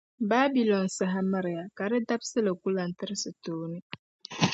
Babilɔn 0.29 0.87
saha 0.97 1.19
miriya, 1.31 1.63
ka 1.77 1.83
di 1.91 1.99
dabisili 2.07 2.51
ku 2.61 2.67
lan 2.75 2.91
tirisi 2.97 3.31
tooni. 3.43 3.79